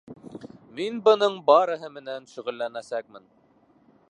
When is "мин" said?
0.79-0.97